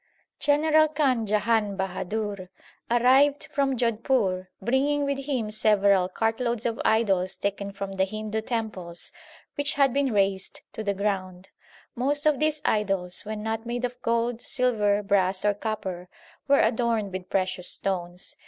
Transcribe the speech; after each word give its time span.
General 0.39 0.87
Khan 0.87 1.27
Jahan 1.27 1.77
Bahadur 1.77 2.49
arrived 2.89 3.43
from 3.53 3.77
Jodhpur 3.77 4.47
bringing 4.59 5.05
with 5.05 5.27
him 5.27 5.51
several 5.51 6.09
cartloads 6.09 6.65
of 6.65 6.81
idols 6.83 7.35
taken 7.35 7.71
from 7.71 7.91
the 7.91 8.05
Hindu 8.05 8.41
temples 8.41 9.11
which 9.53 9.75
had 9.75 9.93
been 9.93 10.11
razed 10.11 10.61
to 10.73 10.83
the 10.83 10.95
ground. 10.95 11.49
Most 11.93 12.25
of 12.25 12.39
these 12.39 12.63
idols, 12.65 13.25
when 13.25 13.43
not 13.43 13.67
made 13.67 13.85
of 13.85 14.01
gold, 14.01 14.41
silver, 14.41 15.03
brass, 15.03 15.45
or 15.45 15.53
copper, 15.53 16.09
were 16.47 16.59
adorned 16.61 17.11
with 17.11 17.29
precious 17.29 17.69
stones. 17.69 18.35